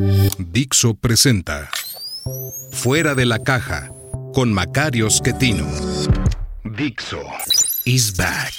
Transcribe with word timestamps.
Dixo 0.00 0.94
presenta 0.94 1.68
Fuera 2.72 3.14
de 3.14 3.26
la 3.26 3.38
Caja 3.38 3.92
con 4.32 4.50
Macario 4.50 5.10
Schettino. 5.10 5.66
Dixo 6.64 7.20
is 7.84 8.16
back. 8.16 8.54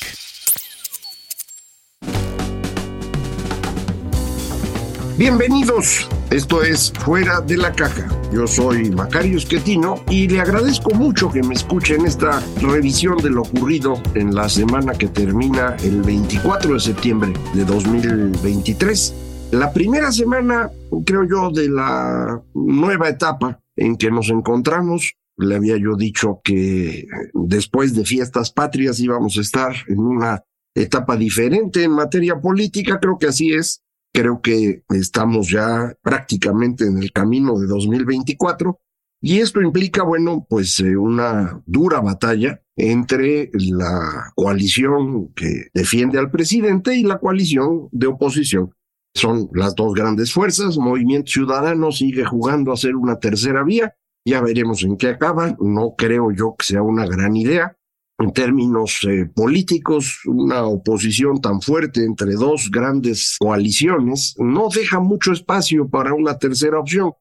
Bienvenidos, 5.17 6.07
esto 6.29 6.61
es 6.61 6.93
Fuera 6.99 7.41
de 7.41 7.57
la 7.57 7.71
Caja. 7.71 8.07
Yo 8.31 8.45
soy 8.45 8.91
Macario 8.91 9.39
Esquetino 9.39 10.03
y 10.09 10.27
le 10.27 10.41
agradezco 10.41 10.91
mucho 10.91 11.31
que 11.31 11.41
me 11.41 11.55
escuchen 11.55 12.05
esta 12.05 12.39
revisión 12.61 13.17
de 13.17 13.31
lo 13.31 13.41
ocurrido 13.41 13.99
en 14.13 14.35
la 14.35 14.47
semana 14.47 14.93
que 14.93 15.07
termina 15.07 15.75
el 15.83 16.03
24 16.03 16.75
de 16.75 16.79
septiembre 16.79 17.33
de 17.55 17.65
2023. 17.65 19.30
La 19.51 19.73
primera 19.73 20.11
semana, 20.11 20.71
creo 21.05 21.23
yo, 21.27 21.51
de 21.51 21.69
la 21.69 22.41
nueva 22.53 23.09
etapa 23.09 23.59
en 23.75 23.97
que 23.97 24.09
nos 24.09 24.29
encontramos. 24.29 25.13
Le 25.37 25.55
había 25.55 25.77
yo 25.77 25.95
dicho 25.95 26.39
que 26.43 27.07
después 27.33 27.95
de 27.95 28.05
fiestas 28.05 28.51
patrias 28.51 28.99
íbamos 28.99 29.37
a 29.37 29.41
estar 29.41 29.73
en 29.87 29.99
una 29.99 30.43
etapa 30.75 31.17
diferente 31.17 31.83
en 31.83 31.91
materia 31.91 32.39
política. 32.39 32.99
Creo 32.99 33.17
que 33.17 33.27
así 33.27 33.53
es 33.53 33.81
Creo 34.13 34.41
que 34.41 34.83
estamos 34.89 35.49
ya 35.49 35.95
prácticamente 36.01 36.85
en 36.85 37.01
el 37.01 37.13
camino 37.13 37.57
de 37.57 37.67
2024 37.67 38.77
y 39.21 39.39
esto 39.39 39.61
implica, 39.61 40.03
bueno, 40.03 40.45
pues 40.49 40.79
eh, 40.81 40.97
una 40.97 41.61
dura 41.65 42.01
batalla 42.01 42.61
entre 42.75 43.51
la 43.53 44.33
coalición 44.35 45.31
que 45.33 45.67
defiende 45.73 46.19
al 46.19 46.29
presidente 46.29 46.95
y 46.95 47.03
la 47.03 47.19
coalición 47.19 47.87
de 47.91 48.07
oposición. 48.07 48.71
Son 49.13 49.49
las 49.53 49.75
dos 49.75 49.93
grandes 49.93 50.31
fuerzas. 50.33 50.77
Movimiento 50.77 51.31
Ciudadano 51.31 51.91
sigue 51.91 52.25
jugando 52.25 52.71
a 52.71 52.77
ser 52.77 52.95
una 52.95 53.19
tercera 53.19 53.63
vía. 53.63 53.95
Ya 54.25 54.41
veremos 54.41 54.83
en 54.83 54.97
qué 54.97 55.09
acaba. 55.09 55.55
No 55.59 55.95
creo 55.97 56.31
yo 56.31 56.55
que 56.57 56.65
sea 56.65 56.81
una 56.81 57.05
gran 57.05 57.35
idea 57.35 57.75
en 58.21 58.33
términos 58.33 58.99
eh, 59.09 59.25
políticos, 59.33 60.21
una 60.25 60.63
oposición 60.63 61.41
tan 61.41 61.61
fuerte 61.61 62.03
entre 62.03 62.33
dos 62.33 62.69
grandes 62.71 63.35
coaliciones 63.39 64.35
no 64.37 64.69
deja 64.69 64.99
mucho 64.99 65.31
espacio 65.31 65.89
para 65.89 66.13
una 66.13 66.37
tercera 66.37 66.79
opción. 66.79 67.13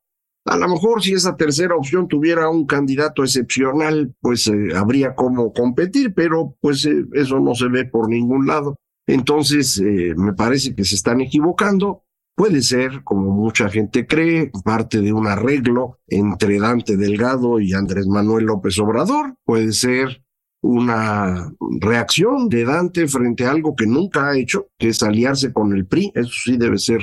A 0.47 0.57
lo 0.57 0.69
mejor 0.69 1.03
si 1.03 1.13
esa 1.13 1.37
tercera 1.37 1.77
opción 1.77 2.09
tuviera 2.09 2.49
un 2.49 2.67
candidato 2.67 3.23
excepcional, 3.23 4.15
pues 4.21 4.47
eh, 4.49 4.69
habría 4.75 5.15
cómo 5.15 5.53
competir, 5.53 6.15
pero 6.15 6.57
pues 6.61 6.85
eh, 6.87 7.05
eso 7.13 7.41
no 7.41 7.55
se 7.55 7.69
ve 7.69 7.85
por 7.85 8.09
ningún 8.09 8.47
lado. 8.47 8.77
Entonces, 9.07 9.81
me 9.81 10.33
parece 10.35 10.75
que 10.75 10.85
se 10.85 10.95
están 10.95 11.21
equivocando. 11.21 12.05
Puede 12.37 12.63
ser, 12.63 13.03
como 13.05 13.31
mucha 13.31 13.69
gente 13.69 14.07
cree, 14.07 14.51
parte 14.65 15.01
de 15.01 15.13
un 15.13 15.27
arreglo 15.27 15.99
entre 16.07 16.59
Dante 16.59 16.97
Delgado 16.97 17.61
y 17.61 17.75
Andrés 17.75 18.07
Manuel 18.07 18.47
López 18.47 18.79
Obrador. 18.79 19.35
Puede 19.45 19.73
ser 19.73 20.23
una 20.63 21.53
reacción 21.81 22.49
de 22.49 22.65
Dante 22.65 23.09
frente 23.09 23.45
a 23.45 23.51
algo 23.51 23.75
que 23.75 23.87
nunca 23.87 24.29
ha 24.29 24.39
hecho, 24.39 24.69
que 24.79 24.89
es 24.89 25.03
aliarse 25.03 25.53
con 25.53 25.75
el 25.75 25.87
PRI. 25.87 26.13
Eso 26.15 26.31
sí 26.45 26.57
debe 26.57 26.79
ser 26.79 27.03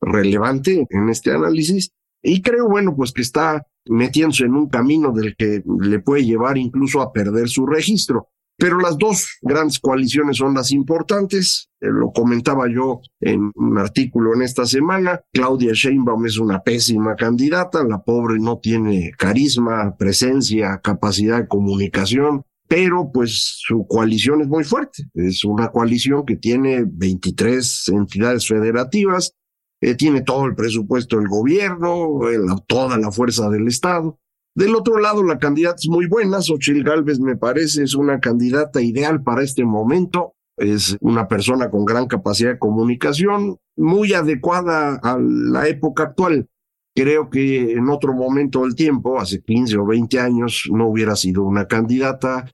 relevante 0.00 0.86
en 0.88 1.08
este 1.08 1.32
análisis. 1.32 1.90
Y 2.22 2.42
creo, 2.42 2.68
bueno, 2.68 2.94
pues 2.94 3.12
que 3.12 3.22
está 3.22 3.66
metiéndose 3.86 4.44
en 4.44 4.54
un 4.54 4.68
camino 4.68 5.12
del 5.12 5.36
que 5.36 5.62
le 5.80 5.98
puede 6.00 6.24
llevar 6.24 6.58
incluso 6.58 7.00
a 7.00 7.12
perder 7.12 7.48
su 7.48 7.66
registro. 7.66 8.28
Pero 8.58 8.78
las 8.78 8.96
dos 8.96 9.38
grandes 9.42 9.78
coaliciones 9.78 10.38
son 10.38 10.54
las 10.54 10.72
importantes. 10.72 11.68
Eh, 11.80 11.88
lo 11.90 12.10
comentaba 12.12 12.66
yo 12.72 13.00
en 13.20 13.52
un 13.54 13.78
artículo 13.78 14.34
en 14.34 14.42
esta 14.42 14.64
semana. 14.64 15.20
Claudia 15.32 15.72
Sheinbaum 15.74 16.26
es 16.26 16.38
una 16.38 16.62
pésima 16.62 17.16
candidata. 17.16 17.84
La 17.84 18.02
pobre 18.02 18.38
no 18.38 18.58
tiene 18.58 19.12
carisma, 19.18 19.94
presencia, 19.96 20.80
capacidad 20.82 21.38
de 21.38 21.48
comunicación 21.48 22.44
pero 22.68 23.10
pues 23.12 23.60
su 23.64 23.86
coalición 23.86 24.40
es 24.42 24.48
muy 24.48 24.64
fuerte. 24.64 25.04
Es 25.14 25.44
una 25.44 25.68
coalición 25.68 26.24
que 26.24 26.36
tiene 26.36 26.84
23 26.86 27.88
entidades 27.88 28.48
federativas, 28.48 29.34
eh, 29.80 29.94
tiene 29.94 30.22
todo 30.22 30.46
el 30.46 30.54
presupuesto 30.54 31.18
del 31.18 31.28
gobierno, 31.28 32.20
toda 32.66 32.98
la 32.98 33.12
fuerza 33.12 33.48
del 33.50 33.68
Estado. 33.68 34.18
Del 34.56 34.74
otro 34.74 34.98
lado, 34.98 35.22
la 35.22 35.38
candidata 35.38 35.76
es 35.76 35.88
muy 35.90 36.06
buena. 36.06 36.40
Xochitl 36.40 36.82
Galvez 36.82 37.20
me 37.20 37.36
parece 37.36 37.82
es 37.82 37.94
una 37.94 38.20
candidata 38.20 38.80
ideal 38.80 39.22
para 39.22 39.42
este 39.42 39.66
momento. 39.66 40.32
Es 40.56 40.96
una 41.02 41.28
persona 41.28 41.70
con 41.70 41.84
gran 41.84 42.06
capacidad 42.06 42.52
de 42.52 42.58
comunicación, 42.58 43.58
muy 43.76 44.14
adecuada 44.14 44.98
a 45.02 45.18
la 45.20 45.68
época 45.68 46.04
actual. 46.04 46.48
Creo 46.94 47.28
que 47.28 47.72
en 47.72 47.90
otro 47.90 48.14
momento 48.14 48.62
del 48.62 48.74
tiempo, 48.74 49.20
hace 49.20 49.42
15 49.42 49.76
o 49.76 49.84
20 49.84 50.18
años, 50.20 50.62
no 50.72 50.88
hubiera 50.88 51.16
sido 51.16 51.42
una 51.42 51.66
candidata 51.66 52.50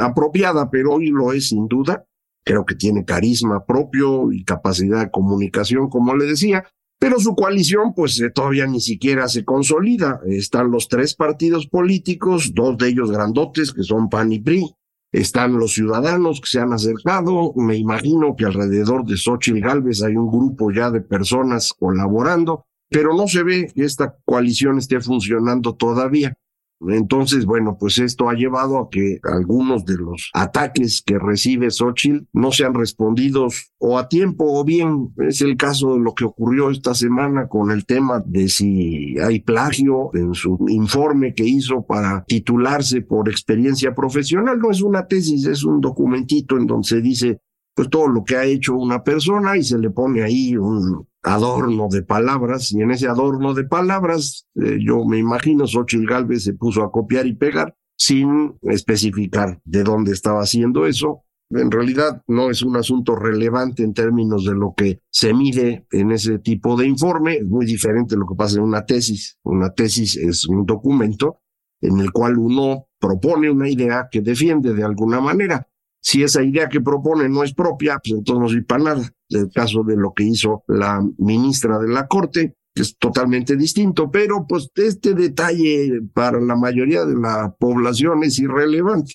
apropiada, 0.00 0.70
pero 0.70 0.92
hoy 0.92 1.08
lo 1.08 1.34
es 1.34 1.50
sin 1.50 1.68
duda. 1.68 2.06
Creo 2.42 2.64
que 2.64 2.74
tiene 2.74 3.04
carisma 3.04 3.66
propio 3.66 4.32
y 4.32 4.44
capacidad 4.44 5.00
de 5.00 5.10
comunicación, 5.10 5.90
como 5.90 6.16
le 6.16 6.24
decía, 6.24 6.64
pero 6.98 7.20
su 7.20 7.34
coalición 7.34 7.92
pues 7.94 8.20
eh, 8.20 8.30
todavía 8.30 8.66
ni 8.66 8.80
siquiera 8.80 9.28
se 9.28 9.44
consolida. 9.44 10.20
Están 10.26 10.70
los 10.70 10.88
tres 10.88 11.14
partidos 11.14 11.66
políticos, 11.66 12.52
dos 12.54 12.78
de 12.78 12.88
ellos 12.88 13.10
grandotes, 13.10 13.72
que 13.72 13.82
son 13.82 14.08
PAN 14.08 14.32
y 14.32 14.40
PRI. 14.40 14.74
Están 15.12 15.58
los 15.58 15.74
ciudadanos 15.74 16.40
que 16.40 16.48
se 16.48 16.60
han 16.60 16.72
acercado. 16.72 17.52
Me 17.54 17.76
imagino 17.76 18.34
que 18.36 18.46
alrededor 18.46 19.04
de 19.04 19.16
Xochitl 19.16 19.60
Galvez 19.60 20.02
hay 20.02 20.16
un 20.16 20.28
grupo 20.28 20.72
ya 20.72 20.90
de 20.90 21.02
personas 21.02 21.72
colaborando, 21.72 22.66
pero 22.90 23.14
no 23.14 23.28
se 23.28 23.44
ve 23.44 23.70
que 23.72 23.84
esta 23.84 24.16
coalición 24.24 24.78
esté 24.78 25.00
funcionando 25.00 25.74
todavía. 25.76 26.34
Entonces, 26.80 27.46
bueno, 27.46 27.76
pues 27.78 27.98
esto 27.98 28.28
ha 28.28 28.34
llevado 28.34 28.78
a 28.78 28.88
que 28.90 29.18
algunos 29.22 29.84
de 29.84 29.96
los 29.96 30.30
ataques 30.34 31.02
que 31.04 31.18
recibe 31.18 31.70
Xochitl 31.70 32.26
no 32.32 32.52
sean 32.52 32.74
respondidos 32.74 33.72
o 33.78 33.98
a 33.98 34.08
tiempo 34.08 34.44
o 34.58 34.64
bien. 34.64 35.14
Es 35.18 35.40
el 35.40 35.56
caso 35.56 35.94
de 35.94 36.00
lo 36.00 36.14
que 36.14 36.24
ocurrió 36.24 36.70
esta 36.70 36.94
semana 36.94 37.48
con 37.48 37.70
el 37.70 37.86
tema 37.86 38.22
de 38.26 38.48
si 38.48 39.18
hay 39.18 39.40
plagio 39.40 40.10
en 40.14 40.34
su 40.34 40.58
informe 40.68 41.34
que 41.34 41.44
hizo 41.44 41.86
para 41.86 42.24
titularse 42.26 43.02
por 43.02 43.28
experiencia 43.28 43.94
profesional. 43.94 44.58
No 44.58 44.70
es 44.70 44.82
una 44.82 45.06
tesis, 45.06 45.46
es 45.46 45.64
un 45.64 45.80
documentito 45.80 46.56
en 46.56 46.66
donde 46.66 46.88
se 46.88 47.00
dice 47.00 47.40
pues 47.74 47.90
todo 47.90 48.06
lo 48.06 48.22
que 48.22 48.36
ha 48.36 48.44
hecho 48.44 48.76
una 48.76 49.02
persona 49.02 49.56
y 49.56 49.64
se 49.64 49.78
le 49.78 49.90
pone 49.90 50.22
ahí 50.22 50.56
un 50.56 51.08
adorno 51.24 51.88
de 51.90 52.02
palabras 52.02 52.72
y 52.72 52.80
en 52.82 52.90
ese 52.90 53.08
adorno 53.08 53.54
de 53.54 53.64
palabras 53.64 54.46
eh, 54.54 54.78
yo 54.80 55.04
me 55.04 55.18
imagino 55.18 55.66
Xochitl 55.66 56.06
Galvez 56.06 56.44
se 56.44 56.52
puso 56.52 56.82
a 56.82 56.92
copiar 56.92 57.26
y 57.26 57.34
pegar 57.34 57.74
sin 57.96 58.58
especificar 58.62 59.60
de 59.64 59.82
dónde 59.82 60.12
estaba 60.12 60.40
haciendo 60.40 60.86
eso. 60.86 61.22
En 61.50 61.70
realidad 61.70 62.22
no 62.26 62.50
es 62.50 62.62
un 62.62 62.76
asunto 62.76 63.14
relevante 63.14 63.82
en 63.82 63.94
términos 63.94 64.44
de 64.44 64.54
lo 64.54 64.74
que 64.76 65.00
se 65.10 65.32
mide 65.32 65.86
en 65.92 66.10
ese 66.10 66.38
tipo 66.38 66.76
de 66.76 66.86
informe. 66.86 67.36
Es 67.36 67.46
muy 67.46 67.64
diferente 67.64 68.16
lo 68.16 68.26
que 68.26 68.34
pasa 68.34 68.56
en 68.56 68.64
una 68.64 68.84
tesis. 68.84 69.38
Una 69.44 69.72
tesis 69.72 70.16
es 70.16 70.46
un 70.46 70.66
documento 70.66 71.40
en 71.80 72.00
el 72.00 72.12
cual 72.12 72.38
uno 72.38 72.88
propone 72.98 73.50
una 73.50 73.68
idea 73.68 74.08
que 74.10 74.20
defiende 74.20 74.74
de 74.74 74.84
alguna 74.84 75.20
manera. 75.20 75.68
Si 76.04 76.22
esa 76.22 76.42
idea 76.42 76.68
que 76.68 76.82
propone 76.82 77.30
no 77.30 77.42
es 77.42 77.54
propia, 77.54 77.98
pues 77.98 78.18
entonces 78.18 78.40
no 78.42 78.48
sirve 78.48 78.64
para 78.64 78.84
nada. 78.84 79.10
El 79.30 79.50
caso 79.50 79.82
de 79.84 79.96
lo 79.96 80.12
que 80.12 80.24
hizo 80.24 80.62
la 80.68 81.02
ministra 81.16 81.78
de 81.78 81.88
la 81.88 82.06
Corte, 82.06 82.56
que 82.74 82.82
es 82.82 82.98
totalmente 82.98 83.56
distinto, 83.56 84.10
pero 84.10 84.46
pues 84.46 84.68
este 84.74 85.14
detalle 85.14 86.02
para 86.12 86.40
la 86.40 86.56
mayoría 86.56 87.06
de 87.06 87.16
la 87.16 87.54
población 87.58 88.22
es 88.22 88.38
irrelevante. 88.38 89.14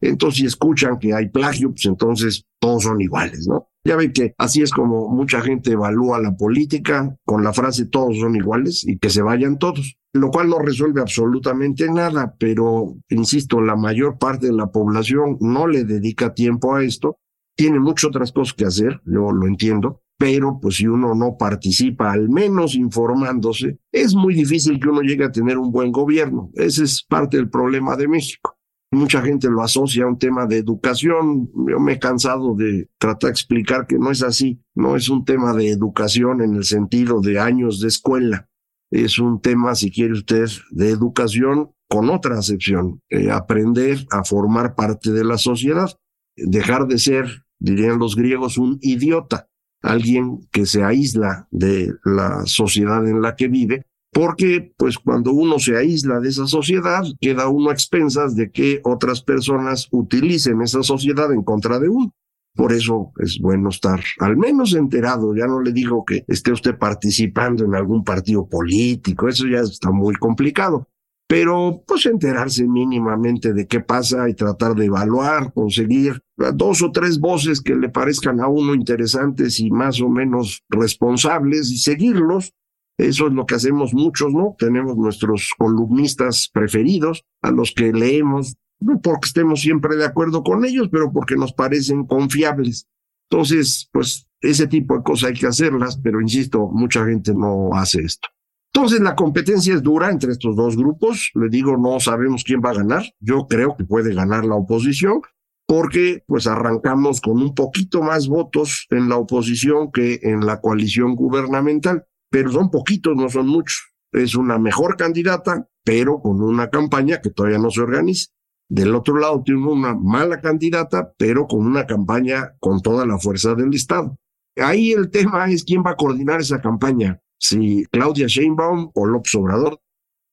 Entonces, 0.00 0.40
si 0.40 0.46
escuchan 0.46 0.98
que 0.98 1.14
hay 1.14 1.28
plagio, 1.28 1.70
pues 1.70 1.86
entonces 1.86 2.44
todos 2.58 2.82
son 2.82 3.00
iguales, 3.00 3.46
¿no? 3.46 3.68
Ya 3.86 3.96
ven 3.96 4.12
que 4.12 4.34
así 4.38 4.62
es 4.62 4.70
como 4.70 5.08
mucha 5.10 5.42
gente 5.42 5.72
evalúa 5.72 6.18
la 6.18 6.34
política 6.34 7.14
con 7.24 7.44
la 7.44 7.52
frase 7.52 7.86
todos 7.86 8.18
son 8.18 8.34
iguales 8.34 8.86
y 8.86 8.98
que 8.98 9.10
se 9.10 9.20
vayan 9.20 9.58
todos, 9.58 9.98
lo 10.14 10.30
cual 10.30 10.48
no 10.48 10.58
resuelve 10.58 11.02
absolutamente 11.02 11.90
nada, 11.90 12.34
pero 12.38 12.96
insisto, 13.10 13.60
la 13.60 13.76
mayor 13.76 14.16
parte 14.18 14.46
de 14.46 14.54
la 14.54 14.72
población 14.72 15.36
no 15.40 15.66
le 15.66 15.84
dedica 15.84 16.32
tiempo 16.32 16.74
a 16.74 16.82
esto, 16.82 17.18
tiene 17.56 17.78
muchas 17.78 18.08
otras 18.08 18.32
cosas 18.32 18.54
que 18.54 18.64
hacer, 18.64 19.02
yo 19.04 19.30
lo 19.32 19.46
entiendo, 19.46 20.00
pero 20.18 20.58
pues 20.60 20.76
si 20.76 20.86
uno 20.86 21.14
no 21.14 21.36
participa, 21.36 22.10
al 22.10 22.28
menos 22.28 22.74
informándose, 22.74 23.78
es 23.92 24.14
muy 24.14 24.34
difícil 24.34 24.80
que 24.80 24.88
uno 24.88 25.02
llegue 25.02 25.24
a 25.24 25.32
tener 25.32 25.58
un 25.58 25.70
buen 25.70 25.92
gobierno. 25.92 26.50
Ese 26.54 26.84
es 26.84 27.02
parte 27.02 27.36
del 27.36 27.50
problema 27.50 27.96
de 27.96 28.08
México. 28.08 28.56
Mucha 28.94 29.22
gente 29.22 29.48
lo 29.48 29.60
asocia 29.60 30.04
a 30.04 30.06
un 30.06 30.18
tema 30.18 30.46
de 30.46 30.56
educación. 30.56 31.50
Yo 31.68 31.80
me 31.80 31.94
he 31.94 31.98
cansado 31.98 32.54
de 32.54 32.88
tratar 32.96 33.28
de 33.28 33.32
explicar 33.32 33.88
que 33.88 33.98
no 33.98 34.12
es 34.12 34.22
así. 34.22 34.62
No 34.74 34.94
es 34.94 35.08
un 35.08 35.24
tema 35.24 35.52
de 35.52 35.68
educación 35.68 36.40
en 36.40 36.54
el 36.54 36.64
sentido 36.64 37.20
de 37.20 37.40
años 37.40 37.80
de 37.80 37.88
escuela. 37.88 38.48
Es 38.92 39.18
un 39.18 39.40
tema, 39.40 39.74
si 39.74 39.90
quiere 39.90 40.12
usted, 40.12 40.46
de 40.70 40.90
educación 40.90 41.72
con 41.88 42.08
otra 42.08 42.38
acepción. 42.38 43.02
Eh, 43.10 43.32
aprender 43.32 44.06
a 44.12 44.22
formar 44.22 44.76
parte 44.76 45.10
de 45.10 45.24
la 45.24 45.38
sociedad. 45.38 45.90
Dejar 46.36 46.86
de 46.86 46.98
ser, 46.98 47.44
dirían 47.58 47.98
los 47.98 48.14
griegos, 48.14 48.58
un 48.58 48.78
idiota. 48.80 49.48
Alguien 49.82 50.48
que 50.52 50.66
se 50.66 50.84
aísla 50.84 51.48
de 51.50 51.92
la 52.04 52.46
sociedad 52.46 53.06
en 53.08 53.20
la 53.22 53.34
que 53.34 53.48
vive 53.48 53.86
porque 54.14 54.72
pues 54.78 54.96
cuando 54.96 55.32
uno 55.32 55.58
se 55.58 55.76
aísla 55.76 56.20
de 56.20 56.28
esa 56.28 56.46
sociedad, 56.46 57.02
queda 57.20 57.48
uno 57.48 57.70
a 57.70 57.72
expensas 57.72 58.36
de 58.36 58.50
que 58.50 58.80
otras 58.84 59.22
personas 59.22 59.88
utilicen 59.90 60.62
esa 60.62 60.84
sociedad 60.84 61.32
en 61.32 61.42
contra 61.42 61.80
de 61.80 61.88
uno. 61.88 62.14
Por 62.54 62.72
eso 62.72 63.10
es 63.18 63.38
bueno 63.40 63.70
estar 63.70 64.00
al 64.20 64.36
menos 64.36 64.72
enterado. 64.74 65.34
Ya 65.34 65.46
no 65.46 65.60
le 65.60 65.72
digo 65.72 66.04
que 66.04 66.24
esté 66.28 66.52
usted 66.52 66.78
participando 66.78 67.64
en 67.64 67.74
algún 67.74 68.04
partido 68.04 68.48
político, 68.48 69.28
eso 69.28 69.48
ya 69.48 69.58
está 69.58 69.90
muy 69.90 70.14
complicado. 70.14 70.88
Pero 71.26 71.82
pues 71.84 72.06
enterarse 72.06 72.68
mínimamente 72.68 73.52
de 73.52 73.66
qué 73.66 73.80
pasa 73.80 74.28
y 74.28 74.34
tratar 74.34 74.76
de 74.76 74.84
evaluar, 74.84 75.52
conseguir 75.52 76.20
dos 76.54 76.82
o 76.82 76.92
tres 76.92 77.18
voces 77.18 77.60
que 77.60 77.74
le 77.74 77.88
parezcan 77.88 78.40
a 78.40 78.46
uno 78.46 78.74
interesantes 78.74 79.58
y 79.58 79.70
más 79.70 80.00
o 80.00 80.08
menos 80.08 80.62
responsables 80.68 81.72
y 81.72 81.78
seguirlos 81.78 82.52
eso 82.98 83.26
es 83.26 83.32
lo 83.32 83.46
que 83.46 83.56
hacemos 83.56 83.92
muchos, 83.92 84.32
¿no? 84.32 84.54
Tenemos 84.58 84.96
nuestros 84.96 85.50
columnistas 85.58 86.48
preferidos, 86.52 87.24
a 87.42 87.50
los 87.50 87.72
que 87.72 87.92
leemos, 87.92 88.56
no 88.80 89.00
porque 89.00 89.26
estemos 89.26 89.60
siempre 89.60 89.96
de 89.96 90.04
acuerdo 90.04 90.42
con 90.42 90.64
ellos, 90.64 90.88
pero 90.90 91.12
porque 91.12 91.36
nos 91.36 91.52
parecen 91.52 92.06
confiables. 92.06 92.86
Entonces, 93.30 93.88
pues 93.92 94.28
ese 94.40 94.66
tipo 94.66 94.96
de 94.96 95.02
cosas 95.02 95.30
hay 95.30 95.34
que 95.34 95.46
hacerlas, 95.46 95.98
pero 96.02 96.20
insisto, 96.20 96.68
mucha 96.72 97.04
gente 97.04 97.34
no 97.34 97.70
hace 97.74 98.02
esto. 98.02 98.28
Entonces, 98.72 99.00
la 99.00 99.14
competencia 99.14 99.74
es 99.74 99.82
dura 99.82 100.10
entre 100.10 100.32
estos 100.32 100.56
dos 100.56 100.76
grupos. 100.76 101.30
Le 101.34 101.48
digo, 101.48 101.76
no 101.76 101.98
sabemos 102.00 102.42
quién 102.44 102.60
va 102.60 102.70
a 102.70 102.74
ganar. 102.74 103.04
Yo 103.20 103.46
creo 103.48 103.76
que 103.76 103.84
puede 103.84 104.12
ganar 104.14 104.44
la 104.44 104.56
oposición, 104.56 105.22
porque 105.66 106.22
pues 106.26 106.46
arrancamos 106.46 107.20
con 107.20 107.40
un 107.40 107.54
poquito 107.54 108.02
más 108.02 108.28
votos 108.28 108.86
en 108.90 109.08
la 109.08 109.16
oposición 109.16 109.90
que 109.92 110.20
en 110.22 110.44
la 110.44 110.60
coalición 110.60 111.14
gubernamental 111.14 112.04
pero 112.34 112.50
son 112.50 112.68
poquitos, 112.68 113.14
no 113.14 113.28
son 113.28 113.46
muchos. 113.46 113.94
Es 114.10 114.34
una 114.34 114.58
mejor 114.58 114.96
candidata, 114.96 115.68
pero 115.84 116.20
con 116.20 116.42
una 116.42 116.68
campaña 116.68 117.20
que 117.20 117.30
todavía 117.30 117.58
no 117.58 117.70
se 117.70 117.80
organiza. 117.80 118.32
Del 118.68 118.92
otro 118.96 119.16
lado 119.20 119.40
tiene 119.44 119.64
una 119.64 119.94
mala 119.94 120.40
candidata, 120.40 121.12
pero 121.16 121.46
con 121.46 121.64
una 121.64 121.86
campaña 121.86 122.56
con 122.58 122.82
toda 122.82 123.06
la 123.06 123.18
fuerza 123.18 123.54
del 123.54 123.72
Estado. 123.72 124.18
Ahí 124.56 124.90
el 124.90 125.10
tema 125.10 125.48
es 125.48 125.62
quién 125.62 125.84
va 125.86 125.92
a 125.92 125.96
coordinar 125.96 126.40
esa 126.40 126.60
campaña. 126.60 127.20
Si 127.38 127.84
Claudia 127.92 128.26
Sheinbaum 128.26 128.90
o 128.92 129.06
López 129.06 129.32
Obrador. 129.36 129.80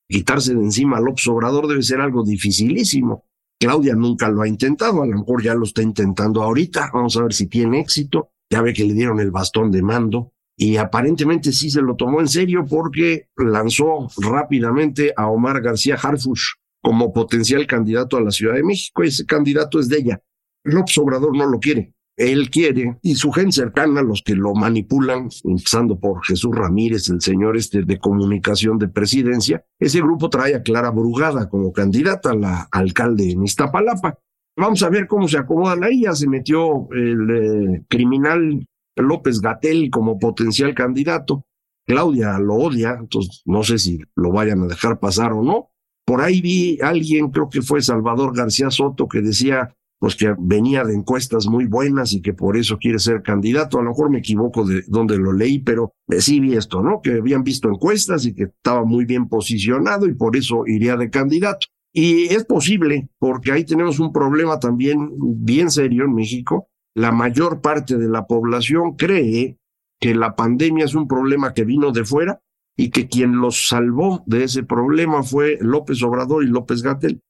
Quitarse 0.09 0.55
de 0.55 0.63
encima 0.63 0.97
a 0.97 1.01
López 1.01 1.27
Obrador 1.27 1.67
debe 1.67 1.83
ser 1.83 2.01
algo 2.01 2.23
dificilísimo. 2.23 3.25
Claudia 3.59 3.93
nunca 3.93 4.27
lo 4.27 4.41
ha 4.41 4.47
intentado, 4.47 5.03
a 5.03 5.05
lo 5.05 5.19
mejor 5.19 5.43
ya 5.43 5.53
lo 5.53 5.65
está 5.65 5.83
intentando 5.83 6.41
ahorita. 6.41 6.89
Vamos 6.95 7.15
a 7.15 7.21
ver 7.21 7.33
si 7.33 7.45
tiene 7.45 7.79
éxito. 7.79 8.31
Ya 8.49 8.63
ve 8.63 8.73
que 8.73 8.85
le 8.85 8.95
dieron 8.95 9.19
el 9.19 9.29
bastón 9.29 9.69
de 9.69 9.83
mando 9.83 10.33
y 10.61 10.77
aparentemente 10.77 11.51
sí 11.51 11.71
se 11.71 11.81
lo 11.81 11.95
tomó 11.95 12.19
en 12.19 12.27
serio 12.27 12.67
porque 12.69 13.29
lanzó 13.35 14.07
rápidamente 14.17 15.11
a 15.17 15.27
Omar 15.27 15.59
García 15.59 15.95
Harfush 15.95 16.51
como 16.83 17.11
potencial 17.11 17.65
candidato 17.65 18.15
a 18.15 18.21
la 18.21 18.29
Ciudad 18.29 18.53
de 18.53 18.61
México. 18.61 19.01
Ese 19.01 19.25
candidato 19.25 19.79
es 19.79 19.89
de 19.89 19.97
ella. 19.97 20.21
López 20.63 20.95
Obrador 20.99 21.35
no 21.35 21.47
lo 21.47 21.59
quiere. 21.59 21.95
Él 22.15 22.51
quiere, 22.51 22.99
y 23.01 23.15
su 23.15 23.31
gente 23.31 23.53
cercana, 23.53 24.03
los 24.03 24.21
que 24.21 24.35
lo 24.35 24.53
manipulan, 24.53 25.29
empezando 25.45 25.99
por 25.99 26.23
Jesús 26.23 26.55
Ramírez, 26.55 27.09
el 27.09 27.21
señor 27.21 27.57
este 27.57 27.81
de 27.81 27.97
comunicación 27.97 28.77
de 28.77 28.87
presidencia, 28.87 29.65
ese 29.79 29.99
grupo 29.99 30.29
trae 30.29 30.53
a 30.53 30.61
Clara 30.61 30.91
Brugada 30.91 31.49
como 31.49 31.73
candidata 31.73 32.31
a 32.31 32.35
la 32.35 32.67
alcalde 32.71 33.31
en 33.31 33.43
Iztapalapa. 33.43 34.19
Vamos 34.55 34.83
a 34.83 34.89
ver 34.89 35.07
cómo 35.07 35.27
se 35.27 35.39
acomodan 35.39 35.83
ahí. 35.83 36.03
Ya 36.03 36.13
se 36.13 36.27
metió 36.27 36.87
el 36.91 37.29
eh, 37.31 37.83
criminal 37.89 38.63
López 38.95 39.41
Gatel 39.41 39.89
como 39.89 40.19
potencial 40.19 40.73
candidato. 40.73 41.45
Claudia 41.85 42.37
lo 42.39 42.55
odia, 42.55 42.97
entonces 42.99 43.41
no 43.45 43.63
sé 43.63 43.77
si 43.77 43.99
lo 44.15 44.31
vayan 44.31 44.63
a 44.63 44.67
dejar 44.67 44.99
pasar 44.99 45.33
o 45.33 45.41
no. 45.41 45.71
Por 46.05 46.21
ahí 46.21 46.41
vi 46.41 46.79
a 46.81 46.89
alguien, 46.89 47.29
creo 47.29 47.49
que 47.49 47.61
fue 47.61 47.81
Salvador 47.81 48.35
García 48.35 48.69
Soto, 48.69 49.07
que 49.07 49.21
decía 49.21 49.75
pues 50.01 50.15
que 50.15 50.33
venía 50.39 50.83
de 50.83 50.95
encuestas 50.95 51.45
muy 51.45 51.67
buenas 51.67 52.13
y 52.13 52.23
que 52.23 52.33
por 52.33 52.57
eso 52.57 52.79
quiere 52.79 52.97
ser 52.97 53.21
candidato. 53.21 53.77
A 53.77 53.83
lo 53.83 53.91
mejor 53.91 54.09
me 54.09 54.17
equivoco 54.17 54.65
de 54.65 54.83
dónde 54.87 55.15
lo 55.19 55.31
leí, 55.31 55.59
pero 55.59 55.93
sí 56.17 56.39
vi 56.39 56.55
esto, 56.55 56.81
¿no? 56.81 57.01
Que 57.03 57.19
habían 57.19 57.43
visto 57.43 57.69
encuestas 57.69 58.25
y 58.25 58.33
que 58.33 58.45
estaba 58.45 58.83
muy 58.83 59.05
bien 59.05 59.29
posicionado 59.29 60.07
y 60.07 60.15
por 60.15 60.35
eso 60.35 60.63
iría 60.65 60.97
de 60.97 61.11
candidato. 61.11 61.67
Y 61.93 62.33
es 62.33 62.45
posible, 62.45 63.09
porque 63.19 63.51
ahí 63.51 63.63
tenemos 63.63 63.99
un 63.99 64.11
problema 64.11 64.59
también 64.59 65.11
bien 65.19 65.69
serio 65.69 66.05
en 66.05 66.15
México, 66.15 66.70
la 66.95 67.11
mayor 67.11 67.61
parte 67.61 67.97
de 67.97 68.09
la 68.09 68.27
población 68.27 68.95
cree 68.95 69.57
que 69.99 70.15
la 70.15 70.35
pandemia 70.35 70.85
es 70.85 70.95
un 70.95 71.07
problema 71.07 71.53
que 71.53 71.63
vino 71.63 71.91
de 71.91 72.03
fuera 72.03 72.41
y 72.75 72.89
que 72.89 73.07
quien 73.07 73.37
los 73.37 73.67
salvó 73.67 74.23
de 74.25 74.43
ese 74.43 74.63
problema 74.63 75.23
fue 75.23 75.57
López 75.61 76.01
Obrador 76.03 76.43
y 76.43 76.47
López 76.47 76.81
Gatel. 76.81 77.21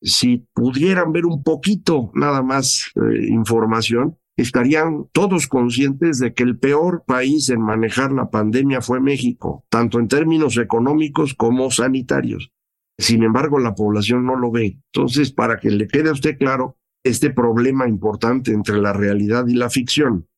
Si 0.00 0.46
pudieran 0.54 1.12
ver 1.12 1.26
un 1.26 1.42
poquito 1.42 2.10
nada 2.14 2.42
más 2.42 2.92
eh, 2.94 3.26
información, 3.28 4.16
estarían 4.36 5.06
todos 5.12 5.48
conscientes 5.48 6.18
de 6.20 6.32
que 6.32 6.44
el 6.44 6.58
peor 6.58 7.02
país 7.06 7.50
en 7.50 7.60
manejar 7.60 8.12
la 8.12 8.30
pandemia 8.30 8.80
fue 8.80 9.00
México, 9.00 9.64
tanto 9.68 9.98
en 9.98 10.08
términos 10.08 10.56
económicos 10.56 11.34
como 11.34 11.70
sanitarios. 11.70 12.52
Sin 12.96 13.22
embargo, 13.24 13.58
la 13.58 13.74
población 13.74 14.24
no 14.24 14.36
lo 14.36 14.50
ve. 14.50 14.78
Entonces, 14.92 15.32
para 15.32 15.58
que 15.58 15.70
le 15.70 15.88
quede 15.88 16.08
a 16.08 16.12
usted 16.12 16.38
claro, 16.38 16.77
este 17.04 17.30
problema 17.30 17.88
importante 17.88 18.52
entre 18.52 18.78
la 18.78 18.92
realidad 18.92 19.46
y 19.46 19.54
la 19.54 19.70
ficción. 19.70 20.28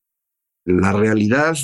La 0.65 0.91
realidad, 0.91 1.55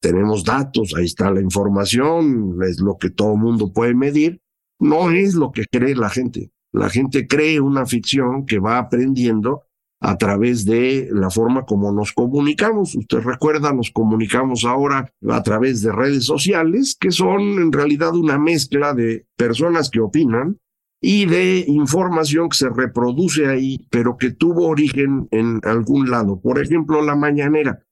tenemos 0.00 0.44
datos, 0.44 0.94
ahí 0.96 1.06
está 1.06 1.30
la 1.30 1.40
información, 1.40 2.58
es 2.62 2.80
lo 2.80 2.98
que 2.98 3.10
todo 3.10 3.36
mundo 3.36 3.72
puede 3.72 3.94
medir, 3.94 4.40
no 4.78 5.10
es 5.10 5.34
lo 5.34 5.50
que 5.50 5.66
cree 5.66 5.94
la 5.94 6.10
gente. 6.10 6.50
La 6.72 6.88
gente 6.88 7.26
cree 7.26 7.60
una 7.60 7.86
ficción 7.86 8.46
que 8.46 8.58
va 8.58 8.78
aprendiendo 8.78 9.62
a 10.00 10.18
través 10.18 10.66
de 10.66 11.08
la 11.12 11.30
forma 11.30 11.64
como 11.64 11.90
nos 11.90 12.12
comunicamos. 12.12 12.94
Usted 12.94 13.20
recuerda, 13.20 13.72
nos 13.72 13.90
comunicamos 13.90 14.64
ahora 14.64 15.10
a 15.30 15.42
través 15.42 15.80
de 15.80 15.92
redes 15.92 16.24
sociales, 16.24 16.96
que 17.00 17.10
son 17.10 17.40
en 17.40 17.72
realidad 17.72 18.14
una 18.14 18.38
mezcla 18.38 18.92
de 18.92 19.26
personas 19.36 19.88
que 19.88 20.00
opinan, 20.00 20.58
y 21.06 21.26
de 21.26 21.66
información 21.68 22.48
que 22.48 22.56
se 22.56 22.70
reproduce 22.70 23.46
ahí, 23.46 23.86
pero 23.90 24.16
que 24.16 24.30
tuvo 24.30 24.68
origen 24.68 25.28
en 25.32 25.60
algún 25.64 26.10
lado. 26.10 26.40
Por 26.40 26.58
ejemplo, 26.58 27.02
la 27.02 27.14
mañanera. 27.14 27.84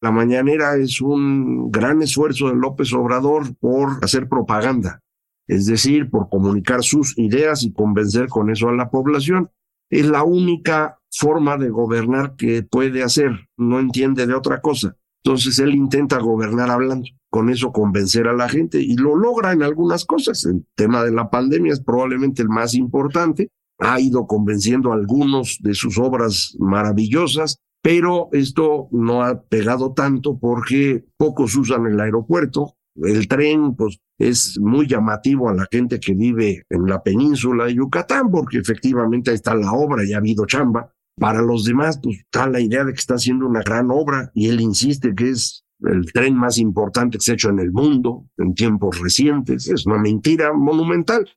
La 0.00 0.10
mañanera 0.10 0.76
es 0.76 1.02
un 1.02 1.70
gran 1.70 2.00
esfuerzo 2.00 2.48
de 2.48 2.54
López 2.54 2.94
Obrador 2.94 3.54
por 3.56 4.02
hacer 4.02 4.26
propaganda, 4.26 5.02
es 5.46 5.66
decir, 5.66 6.08
por 6.08 6.30
comunicar 6.30 6.82
sus 6.82 7.18
ideas 7.18 7.62
y 7.62 7.74
convencer 7.74 8.28
con 8.28 8.48
eso 8.48 8.70
a 8.70 8.74
la 8.74 8.88
población. 8.88 9.50
Es 9.90 10.06
la 10.06 10.24
única 10.24 10.98
forma 11.10 11.58
de 11.58 11.68
gobernar 11.68 12.36
que 12.36 12.62
puede 12.62 13.02
hacer, 13.02 13.50
no 13.58 13.78
entiende 13.78 14.26
de 14.26 14.32
otra 14.32 14.62
cosa. 14.62 14.96
Entonces 15.22 15.58
él 15.58 15.74
intenta 15.74 16.16
gobernar 16.16 16.70
hablando, 16.70 17.06
con 17.30 17.48
eso 17.48 17.72
convencer 17.72 18.26
a 18.26 18.32
la 18.32 18.48
gente 18.48 18.80
y 18.82 18.96
lo 18.96 19.16
logra 19.16 19.52
en 19.52 19.62
algunas 19.62 20.04
cosas. 20.04 20.44
El 20.44 20.66
tema 20.74 21.04
de 21.04 21.12
la 21.12 21.30
pandemia 21.30 21.72
es 21.72 21.80
probablemente 21.80 22.42
el 22.42 22.48
más 22.48 22.74
importante. 22.74 23.48
Ha 23.78 24.00
ido 24.00 24.26
convenciendo 24.26 24.92
a 24.92 24.96
algunos 24.96 25.58
de 25.60 25.74
sus 25.74 25.96
obras 25.96 26.56
maravillosas, 26.58 27.56
pero 27.82 28.28
esto 28.32 28.88
no 28.90 29.22
ha 29.22 29.42
pegado 29.42 29.92
tanto 29.94 30.38
porque 30.38 31.04
pocos 31.16 31.54
usan 31.56 31.86
el 31.86 32.00
aeropuerto. 32.00 32.74
El 32.96 33.28
tren, 33.28 33.74
pues, 33.76 33.98
es 34.18 34.58
muy 34.60 34.86
llamativo 34.86 35.48
a 35.48 35.54
la 35.54 35.66
gente 35.70 35.98
que 35.98 36.12
vive 36.12 36.64
en 36.68 36.84
la 36.84 37.02
península 37.02 37.66
de 37.66 37.74
Yucatán, 37.74 38.30
porque 38.30 38.58
efectivamente 38.58 39.30
ahí 39.30 39.36
está 39.36 39.54
la 39.54 39.72
obra 39.72 40.04
y 40.04 40.12
ha 40.12 40.18
habido 40.18 40.44
chamba, 40.44 40.92
para 41.20 41.42
los 41.42 41.64
demás, 41.64 42.00
pues 42.02 42.18
está 42.18 42.48
la 42.48 42.60
idea 42.60 42.84
de 42.84 42.92
que 42.92 42.98
está 42.98 43.14
haciendo 43.14 43.46
una 43.46 43.60
gran 43.60 43.90
obra 43.90 44.30
y 44.34 44.48
él 44.48 44.60
insiste 44.60 45.14
que 45.14 45.30
es 45.30 45.64
el 45.82 46.12
tren 46.12 46.34
más 46.34 46.58
importante 46.58 47.18
que 47.18 47.22
se 47.22 47.32
ha 47.32 47.34
hecho 47.34 47.50
en 47.50 47.58
el 47.58 47.72
mundo 47.72 48.26
en 48.36 48.54
tiempos 48.54 49.00
recientes. 49.00 49.68
Es 49.68 49.86
una 49.86 49.98
mentira 49.98 50.52
monumental. 50.52 51.28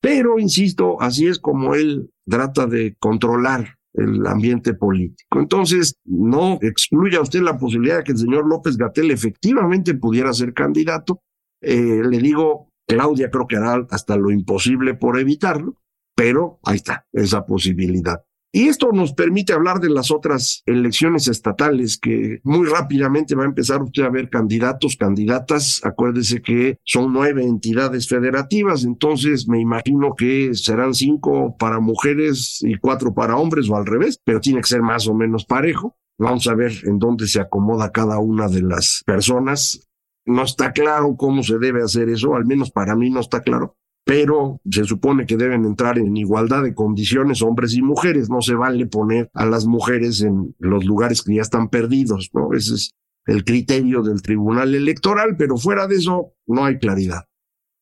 Pero, 0.00 0.38
insisto, 0.38 1.00
así 1.00 1.26
es 1.26 1.38
como 1.38 1.74
él 1.74 2.10
trata 2.26 2.66
de 2.66 2.94
controlar 2.98 3.76
el 3.94 4.26
ambiente 4.26 4.74
político. 4.74 5.40
Entonces, 5.40 5.96
no 6.04 6.58
excluya 6.60 7.20
usted 7.20 7.40
la 7.40 7.58
posibilidad 7.58 7.98
de 7.98 8.04
que 8.04 8.12
el 8.12 8.18
señor 8.18 8.46
López 8.46 8.76
Gatel 8.76 9.10
efectivamente 9.10 9.94
pudiera 9.94 10.32
ser 10.32 10.52
candidato. 10.52 11.22
Eh, 11.62 12.02
le 12.08 12.18
digo, 12.18 12.70
Claudia 12.86 13.30
creo 13.30 13.46
que 13.46 13.56
hará 13.56 13.86
hasta 13.90 14.16
lo 14.16 14.30
imposible 14.30 14.94
por 14.94 15.18
evitarlo, 15.18 15.76
pero 16.14 16.60
ahí 16.64 16.76
está, 16.76 17.06
esa 17.12 17.44
posibilidad. 17.46 18.22
Y 18.56 18.68
esto 18.68 18.90
nos 18.90 19.12
permite 19.12 19.52
hablar 19.52 19.80
de 19.80 19.90
las 19.90 20.10
otras 20.10 20.62
elecciones 20.64 21.28
estatales 21.28 21.98
que 21.98 22.40
muy 22.42 22.66
rápidamente 22.66 23.34
va 23.34 23.42
a 23.42 23.48
empezar 23.48 23.82
usted 23.82 24.04
a 24.04 24.08
ver 24.08 24.30
candidatos, 24.30 24.96
candidatas. 24.96 25.82
Acuérdese 25.84 26.40
que 26.40 26.78
son 26.82 27.12
nueve 27.12 27.44
entidades 27.44 28.08
federativas, 28.08 28.84
entonces 28.84 29.46
me 29.46 29.60
imagino 29.60 30.14
que 30.16 30.54
serán 30.54 30.94
cinco 30.94 31.54
para 31.58 31.80
mujeres 31.80 32.60
y 32.62 32.78
cuatro 32.78 33.12
para 33.12 33.36
hombres 33.36 33.68
o 33.68 33.76
al 33.76 33.84
revés, 33.84 34.18
pero 34.24 34.40
tiene 34.40 34.62
que 34.62 34.68
ser 34.68 34.80
más 34.80 35.06
o 35.06 35.12
menos 35.12 35.44
parejo. 35.44 35.94
Vamos 36.18 36.46
a 36.46 36.54
ver 36.54 36.72
en 36.84 36.98
dónde 36.98 37.26
se 37.26 37.42
acomoda 37.42 37.92
cada 37.92 38.18
una 38.20 38.48
de 38.48 38.62
las 38.62 39.02
personas. 39.04 39.86
No 40.24 40.44
está 40.44 40.72
claro 40.72 41.14
cómo 41.18 41.42
se 41.42 41.58
debe 41.58 41.82
hacer 41.82 42.08
eso, 42.08 42.34
al 42.34 42.46
menos 42.46 42.70
para 42.70 42.96
mí 42.96 43.10
no 43.10 43.20
está 43.20 43.42
claro 43.42 43.76
pero 44.06 44.60
se 44.70 44.84
supone 44.84 45.26
que 45.26 45.36
deben 45.36 45.64
entrar 45.64 45.98
en 45.98 46.16
igualdad 46.16 46.62
de 46.62 46.76
condiciones 46.76 47.42
hombres 47.42 47.74
y 47.74 47.82
mujeres. 47.82 48.30
No 48.30 48.40
se 48.40 48.54
vale 48.54 48.86
poner 48.86 49.28
a 49.34 49.44
las 49.46 49.66
mujeres 49.66 50.20
en 50.20 50.54
los 50.60 50.84
lugares 50.84 51.22
que 51.22 51.34
ya 51.34 51.42
están 51.42 51.70
perdidos, 51.70 52.30
¿no? 52.32 52.52
Ese 52.54 52.74
es 52.74 52.94
el 53.26 53.44
criterio 53.44 54.02
del 54.02 54.22
Tribunal 54.22 54.76
Electoral, 54.76 55.36
pero 55.36 55.56
fuera 55.56 55.88
de 55.88 55.96
eso 55.96 56.34
no 56.46 56.64
hay 56.64 56.78
claridad. 56.78 57.24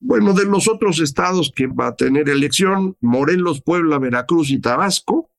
Bueno, 0.00 0.32
de 0.32 0.46
los 0.46 0.66
otros 0.66 0.98
estados 0.98 1.52
que 1.54 1.66
va 1.66 1.88
a 1.88 1.94
tener 1.94 2.30
elección, 2.30 2.96
Morelos, 3.02 3.60
Puebla, 3.60 3.98
Veracruz 3.98 4.50
y 4.50 4.62
Tabasco, 4.62 5.30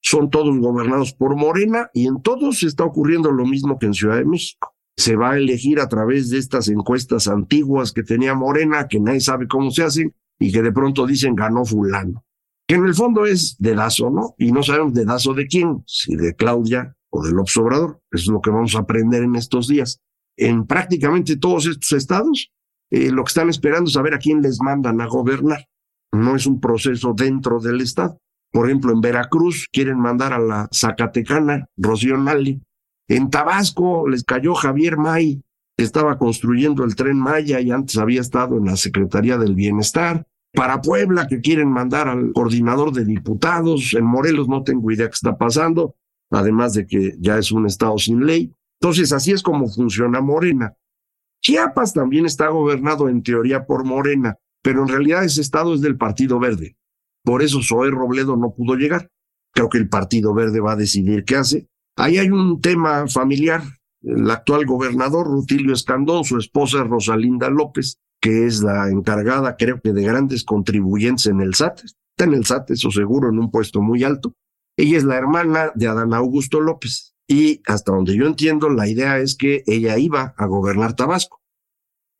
son 0.00 0.30
todos 0.30 0.56
gobernados 0.60 1.14
por 1.14 1.34
Morena 1.34 1.90
y 1.92 2.06
en 2.06 2.22
todos 2.22 2.62
está 2.62 2.84
ocurriendo 2.84 3.32
lo 3.32 3.44
mismo 3.44 3.76
que 3.80 3.86
en 3.86 3.94
Ciudad 3.94 4.18
de 4.18 4.24
México. 4.24 4.72
Se 4.96 5.16
va 5.16 5.32
a 5.32 5.36
elegir 5.36 5.80
a 5.80 5.88
través 5.88 6.30
de 6.30 6.38
estas 6.38 6.68
encuestas 6.68 7.26
antiguas 7.26 7.90
que 7.90 8.04
tenía 8.04 8.34
Morena, 8.36 8.86
que 8.86 9.00
nadie 9.00 9.20
sabe 9.20 9.48
cómo 9.48 9.72
se 9.72 9.82
hacen, 9.82 10.14
y 10.38 10.52
que 10.52 10.62
de 10.62 10.72
pronto 10.72 11.06
dicen 11.06 11.34
ganó 11.34 11.64
fulano, 11.64 12.24
que 12.66 12.76
en 12.76 12.84
el 12.84 12.94
fondo 12.94 13.26
es 13.26 13.56
dedazo, 13.58 14.10
¿no? 14.10 14.34
Y 14.38 14.52
no 14.52 14.62
sabemos 14.62 14.94
dedazo 14.94 15.34
de 15.34 15.46
quién, 15.46 15.82
si 15.86 16.16
de 16.16 16.34
Claudia 16.34 16.96
o 17.10 17.24
del 17.24 17.38
observador. 17.38 18.00
Eso 18.10 18.22
es 18.22 18.28
lo 18.28 18.40
que 18.40 18.50
vamos 18.50 18.74
a 18.74 18.80
aprender 18.80 19.22
en 19.22 19.36
estos 19.36 19.68
días. 19.68 20.00
En 20.36 20.66
prácticamente 20.66 21.36
todos 21.36 21.66
estos 21.66 21.92
estados, 21.92 22.52
eh, 22.90 23.10
lo 23.10 23.24
que 23.24 23.30
están 23.30 23.48
esperando 23.48 23.88
es 23.88 23.94
saber 23.94 24.14
a 24.14 24.18
quién 24.18 24.42
les 24.42 24.60
mandan 24.60 25.00
a 25.00 25.06
gobernar. 25.06 25.66
No 26.12 26.36
es 26.36 26.46
un 26.46 26.60
proceso 26.60 27.12
dentro 27.14 27.60
del 27.60 27.80
estado. 27.80 28.18
Por 28.50 28.66
ejemplo, 28.66 28.92
en 28.92 29.00
Veracruz 29.00 29.68
quieren 29.70 29.98
mandar 29.98 30.32
a 30.32 30.38
la 30.38 30.68
Zacatecana, 30.72 31.66
Rocío 31.76 32.16
Nali. 32.16 32.62
En 33.08 33.30
Tabasco 33.30 34.08
les 34.08 34.24
cayó 34.24 34.54
Javier 34.54 34.96
May, 34.96 35.42
estaba 35.82 36.18
construyendo 36.18 36.84
el 36.84 36.96
tren 36.96 37.18
Maya 37.18 37.60
y 37.60 37.70
antes 37.70 37.96
había 37.98 38.20
estado 38.20 38.58
en 38.58 38.66
la 38.66 38.76
Secretaría 38.76 39.38
del 39.38 39.54
Bienestar. 39.54 40.26
Para 40.52 40.80
Puebla, 40.80 41.28
que 41.28 41.40
quieren 41.40 41.70
mandar 41.70 42.08
al 42.08 42.32
coordinador 42.32 42.92
de 42.92 43.04
diputados. 43.04 43.94
En 43.94 44.04
Morelos 44.04 44.48
no 44.48 44.64
tengo 44.64 44.90
idea 44.90 45.06
qué 45.06 45.14
está 45.14 45.36
pasando, 45.36 45.94
además 46.30 46.74
de 46.74 46.86
que 46.86 47.14
ya 47.20 47.38
es 47.38 47.52
un 47.52 47.66
estado 47.66 47.96
sin 47.98 48.26
ley. 48.26 48.52
Entonces, 48.80 49.12
así 49.12 49.32
es 49.32 49.42
como 49.42 49.68
funciona 49.68 50.20
Morena. 50.20 50.74
Chiapas 51.40 51.92
también 51.92 52.26
está 52.26 52.48
gobernado 52.48 53.08
en 53.08 53.22
teoría 53.22 53.66
por 53.66 53.84
Morena, 53.84 54.36
pero 54.62 54.82
en 54.82 54.88
realidad 54.88 55.24
ese 55.24 55.40
estado 55.40 55.74
es 55.74 55.80
del 55.80 55.96
Partido 55.96 56.40
Verde. 56.40 56.76
Por 57.22 57.42
eso 57.42 57.60
Zoé 57.62 57.90
Robledo 57.90 58.36
no 58.36 58.52
pudo 58.52 58.74
llegar. 58.74 59.10
Creo 59.52 59.68
que 59.68 59.78
el 59.78 59.88
Partido 59.88 60.34
Verde 60.34 60.60
va 60.60 60.72
a 60.72 60.76
decidir 60.76 61.24
qué 61.24 61.36
hace. 61.36 61.68
Ahí 61.96 62.18
hay 62.18 62.30
un 62.30 62.60
tema 62.60 63.06
familiar 63.06 63.62
el 64.02 64.30
actual 64.30 64.66
gobernador 64.66 65.26
Rutilio 65.26 65.72
Escandón, 65.72 66.24
su 66.24 66.38
esposa 66.38 66.84
Rosalinda 66.84 67.50
López, 67.50 67.98
que 68.20 68.46
es 68.46 68.62
la 68.62 68.88
encargada, 68.88 69.56
creo 69.56 69.80
que, 69.80 69.92
de 69.92 70.02
grandes 70.02 70.44
contribuyentes 70.44 71.26
en 71.26 71.40
el 71.40 71.54
SAT. 71.54 71.84
Está 71.84 72.24
en 72.24 72.34
el 72.34 72.44
SAT, 72.44 72.70
eso 72.70 72.90
seguro, 72.90 73.28
en 73.28 73.38
un 73.38 73.50
puesto 73.50 73.80
muy 73.80 74.04
alto. 74.04 74.34
Ella 74.76 74.98
es 74.98 75.04
la 75.04 75.16
hermana 75.16 75.72
de 75.74 75.88
Adán 75.88 76.14
Augusto 76.14 76.60
López. 76.60 77.14
Y 77.26 77.60
hasta 77.66 77.92
donde 77.92 78.16
yo 78.16 78.26
entiendo, 78.26 78.70
la 78.70 78.88
idea 78.88 79.18
es 79.18 79.36
que 79.36 79.62
ella 79.66 79.98
iba 79.98 80.34
a 80.36 80.46
gobernar 80.46 80.94
Tabasco. 80.94 81.40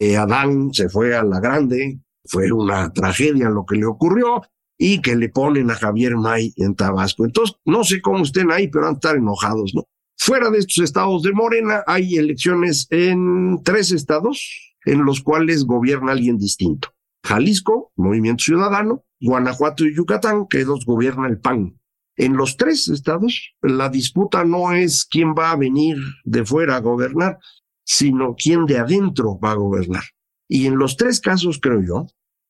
Eh, 0.01 0.17
Adán 0.17 0.73
se 0.73 0.89
fue 0.89 1.17
a 1.17 1.25
la 1.25 1.41
grande, 1.41 2.01
fue 2.25 2.53
una 2.53 2.93
tragedia 2.93 3.49
lo 3.49 3.65
que 3.65 3.77
le 3.77 3.87
ocurrió, 3.87 4.43
y 4.79 5.03
que 5.03 5.17
le 5.17 5.29
ponen 5.29 5.71
a 5.71 5.75
Javier 5.75 6.17
May 6.17 6.53
en 6.57 6.77
Tabasco. 6.77 7.25
Entonces, 7.25 7.57
no 7.65 7.83
sé 7.83 8.01
cómo 8.01 8.23
estén 8.23 8.53
ahí, 8.53 8.69
pero 8.69 8.85
van 8.85 8.95
a 8.95 8.95
estar 8.95 9.17
enojados, 9.17 9.73
¿no? 9.75 9.85
Fuera 10.19 10.51
de 10.51 10.59
estos 10.59 10.85
estados 10.85 11.23
de 11.23 11.33
Morena, 11.33 11.83
hay 11.87 12.17
elecciones 12.17 12.87
en 12.91 13.63
tres 13.65 13.93
estados 13.93 14.75
en 14.85 15.05
los 15.05 15.23
cuales 15.23 15.65
gobierna 15.65 16.13
alguien 16.13 16.39
distinto. 16.39 16.89
Jalisco, 17.25 17.93
Movimiento 17.97 18.45
Ciudadano, 18.45 19.05
Guanajuato 19.21 19.87
y 19.87 19.95
Yucatán, 19.95 20.47
que 20.49 20.65
los 20.65 20.85
gobierna 20.85 21.29
el 21.29 21.39
PAN. 21.39 21.79
En 22.17 22.37
los 22.37 22.57
tres 22.57 22.89
estados, 22.89 23.55
la 23.63 23.91
disputa 23.91 24.45
no 24.45 24.73
es 24.73 25.05
quién 25.05 25.35
va 25.39 25.53
a 25.53 25.57
venir 25.57 25.97
de 26.25 26.45
fuera 26.45 26.77
a 26.77 26.81
gobernar, 26.81 27.39
sino 27.85 28.35
quién 28.35 28.67
de 28.67 28.79
adentro 28.79 29.39
va 29.39 29.53
a 29.53 29.57
gobernar. 29.57 30.03
Y 30.49 30.67
en 30.67 30.79
los 30.79 30.97
tres 30.97 31.21
casos, 31.21 31.61
creo 31.61 31.81
yo, 31.81 32.07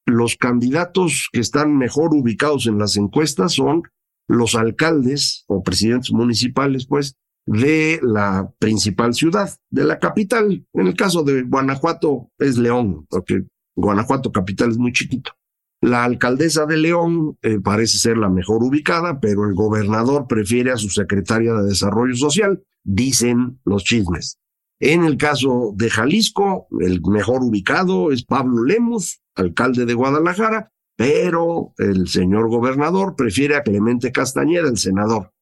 los 0.07 0.37
candidatos 0.37 1.29
que 1.33 1.41
están 1.41 1.77
mejor 1.77 2.15
ubicados 2.15 2.67
en 2.67 2.79
las 2.79 2.97
encuestas 2.97 3.53
son 3.53 3.83
los 4.27 4.55
alcaldes 4.55 5.45
o 5.49 5.63
presidentes 5.63 6.13
municipales, 6.13 6.87
pues, 6.87 7.17
de 7.49 7.99
la 8.02 8.52
principal 8.59 9.14
ciudad, 9.14 9.50
de 9.71 9.85
la 9.85 9.99
capital. 9.99 10.67
En 10.75 10.87
el 10.87 10.95
caso 10.95 11.23
de 11.23 11.43
Guanajuato 11.45 12.31
es 12.38 12.59
León, 12.59 13.07
porque 13.09 13.45
Guanajuato 13.75 14.31
capital 14.31 14.71
es 14.71 14.76
muy 14.76 14.93
chiquito. 14.93 15.33
La 15.81 16.05
alcaldesa 16.05 16.67
de 16.67 16.76
León 16.76 17.38
eh, 17.40 17.59
parece 17.59 17.97
ser 17.97 18.19
la 18.19 18.28
mejor 18.28 18.62
ubicada, 18.62 19.19
pero 19.19 19.47
el 19.47 19.55
gobernador 19.55 20.26
prefiere 20.28 20.73
a 20.73 20.76
su 20.76 20.90
secretaria 20.90 21.55
de 21.55 21.69
Desarrollo 21.69 22.14
Social, 22.14 22.62
dicen 22.85 23.61
los 23.64 23.85
chismes. 23.85 24.38
En 24.81 25.05
el 25.05 25.17
caso 25.17 25.73
de 25.75 25.88
Jalisco, 25.88 26.69
el 26.81 27.00
mejor 27.00 27.43
ubicado 27.43 28.12
es 28.12 28.25
Pablo 28.25 28.64
Lemus, 28.64 29.23
alcalde 29.35 29.87
de 29.87 29.95
Guadalajara, 29.95 30.71
pero 30.97 31.73
el 31.78 32.09
señor 32.09 32.49
gobernador 32.50 33.17
prefiere 33.17 33.57
a 33.57 33.62
Clemente 33.62 34.12
Castañeda, 34.12 34.69
el 34.69 34.76
senador. 34.76 35.33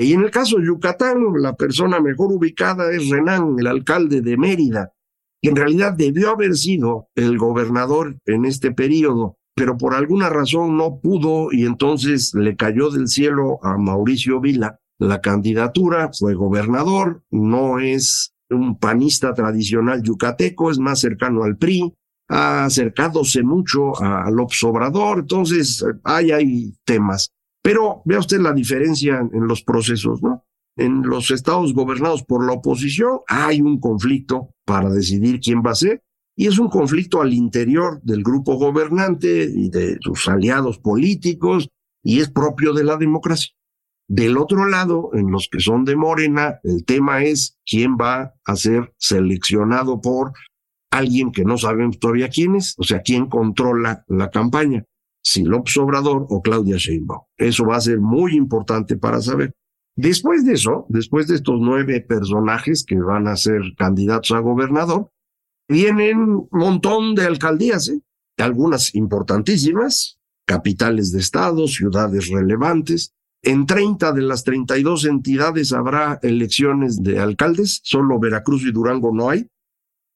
Y 0.00 0.14
en 0.14 0.22
el 0.22 0.30
caso 0.30 0.56
de 0.56 0.64
Yucatán, 0.64 1.18
la 1.36 1.54
persona 1.54 2.00
mejor 2.00 2.32
ubicada 2.32 2.90
es 2.90 3.10
Renán, 3.10 3.56
el 3.58 3.66
alcalde 3.66 4.22
de 4.22 4.38
Mérida, 4.38 4.94
que 5.42 5.50
en 5.50 5.56
realidad 5.56 5.92
debió 5.92 6.30
haber 6.30 6.56
sido 6.56 7.08
el 7.14 7.36
gobernador 7.36 8.16
en 8.24 8.46
este 8.46 8.72
periodo, 8.72 9.36
pero 9.54 9.76
por 9.76 9.92
alguna 9.92 10.30
razón 10.30 10.78
no 10.78 11.00
pudo 11.00 11.52
y 11.52 11.66
entonces 11.66 12.32
le 12.34 12.56
cayó 12.56 12.88
del 12.88 13.08
cielo 13.08 13.58
a 13.62 13.76
Mauricio 13.76 14.40
Vila 14.40 14.80
la 14.98 15.20
candidatura, 15.20 16.10
fue 16.18 16.34
gobernador, 16.34 17.22
no 17.30 17.78
es 17.78 18.32
un 18.48 18.78
panista 18.78 19.34
tradicional 19.34 20.02
yucateco, 20.02 20.70
es 20.70 20.78
más 20.78 21.00
cercano 21.00 21.44
al 21.44 21.56
PRI, 21.56 21.94
ha 22.28 22.64
acercádose 22.64 23.42
mucho 23.42 24.00
al 24.00 24.34
Obrador, 24.38 25.20
entonces 25.20 25.84
ahí 26.04 26.30
hay 26.30 26.74
temas. 26.84 27.32
Pero 27.62 28.02
vea 28.04 28.18
usted 28.18 28.40
la 28.40 28.52
diferencia 28.52 29.18
en 29.32 29.46
los 29.46 29.62
procesos, 29.62 30.22
¿no? 30.22 30.44
En 30.76 31.02
los 31.02 31.30
estados 31.30 31.74
gobernados 31.74 32.22
por 32.22 32.46
la 32.46 32.52
oposición 32.52 33.20
hay 33.28 33.60
un 33.60 33.78
conflicto 33.80 34.54
para 34.64 34.88
decidir 34.88 35.40
quién 35.40 35.62
va 35.64 35.72
a 35.72 35.74
ser 35.74 36.02
y 36.36 36.46
es 36.46 36.58
un 36.58 36.70
conflicto 36.70 37.20
al 37.20 37.34
interior 37.34 38.00
del 38.02 38.22
grupo 38.22 38.54
gobernante 38.56 39.50
y 39.52 39.68
de 39.68 39.98
sus 40.00 40.26
aliados 40.28 40.78
políticos 40.78 41.68
y 42.02 42.20
es 42.20 42.30
propio 42.30 42.72
de 42.72 42.84
la 42.84 42.96
democracia. 42.96 43.52
Del 44.08 44.38
otro 44.38 44.66
lado, 44.66 45.10
en 45.12 45.30
los 45.30 45.48
que 45.50 45.60
son 45.60 45.84
de 45.84 45.96
Morena, 45.96 46.60
el 46.64 46.84
tema 46.84 47.24
es 47.24 47.58
quién 47.66 47.96
va 47.96 48.34
a 48.44 48.56
ser 48.56 48.94
seleccionado 48.96 50.00
por 50.00 50.32
alguien 50.90 51.30
que 51.30 51.44
no 51.44 51.58
sabemos 51.58 51.98
todavía 51.98 52.30
quién 52.30 52.56
es, 52.56 52.74
o 52.78 52.84
sea, 52.84 53.02
quién 53.02 53.26
controla 53.26 54.04
la 54.08 54.30
campaña 54.30 54.84
si 55.22 55.44
López 55.44 55.76
Obrador 55.76 56.26
o 56.28 56.40
Claudia 56.42 56.76
Sheinbaum. 56.76 57.22
Eso 57.36 57.66
va 57.66 57.76
a 57.76 57.80
ser 57.80 58.00
muy 58.00 58.36
importante 58.36 58.96
para 58.96 59.20
saber. 59.20 59.54
Después 59.96 60.44
de 60.44 60.54
eso, 60.54 60.86
después 60.88 61.26
de 61.26 61.34
estos 61.36 61.60
nueve 61.60 62.00
personajes 62.00 62.84
que 62.84 62.96
van 62.96 63.28
a 63.28 63.36
ser 63.36 63.60
candidatos 63.76 64.32
a 64.32 64.38
gobernador, 64.38 65.10
vienen 65.68 66.18
un 66.18 66.48
montón 66.52 67.14
de 67.14 67.26
alcaldías, 67.26 67.88
¿eh? 67.88 68.00
algunas 68.38 68.94
importantísimas, 68.94 70.18
capitales 70.46 71.12
de 71.12 71.20
estados, 71.20 71.74
ciudades 71.74 72.28
relevantes. 72.28 73.12
En 73.42 73.66
30 73.66 74.12
de 74.12 74.22
las 74.22 74.44
32 74.44 75.04
entidades 75.04 75.72
habrá 75.72 76.18
elecciones 76.22 77.02
de 77.02 77.18
alcaldes, 77.18 77.80
solo 77.84 78.18
Veracruz 78.18 78.62
y 78.62 78.72
Durango 78.72 79.14
no 79.14 79.30
hay. 79.30 79.46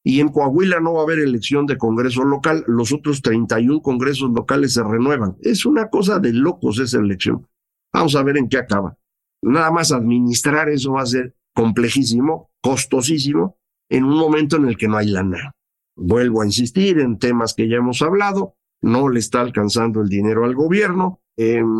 Y 0.07 0.19
en 0.19 0.29
Coahuila 0.29 0.79
no 0.79 0.93
va 0.93 0.99
a 0.99 1.03
haber 1.03 1.17
elección 1.17 1.65
de 1.65 1.79
Congreso 1.79 2.23
local, 2.23 2.63
los 2.67 2.93
otros 2.93 3.23
31 3.23 3.81
congresos 3.81 4.29
locales 4.29 4.73
se 4.73 4.83
renuevan. 4.83 5.35
Es 5.41 5.65
una 5.65 5.89
cosa 5.89 6.19
de 6.19 6.31
locos 6.31 6.77
esa 6.77 6.99
elección. 6.99 7.47
Vamos 7.91 8.15
a 8.15 8.21
ver 8.21 8.37
en 8.37 8.47
qué 8.47 8.57
acaba. 8.57 8.95
nada 9.41 9.71
más 9.71 9.91
administrar 9.91 10.69
eso 10.69 10.93
va 10.93 11.01
a 11.01 11.07
ser 11.07 11.33
complejísimo, 11.55 12.51
costosísimo, 12.61 13.57
en 13.89 14.03
un 14.03 14.15
momento 14.15 14.57
en 14.57 14.67
el 14.67 14.77
que 14.77 14.87
no 14.87 14.97
hay 14.97 15.07
lana. 15.07 15.53
Vuelvo 15.95 16.43
a 16.43 16.45
insistir 16.45 16.99
en 16.99 17.17
temas 17.17 17.55
que 17.55 17.67
ya 17.67 17.77
hemos 17.77 18.03
hablado, 18.03 18.53
no 18.83 19.09
le 19.09 19.19
está 19.19 19.41
alcanzando 19.41 20.01
el 20.01 20.09
dinero 20.09 20.45
al 20.45 20.53
gobierno. 20.53 21.19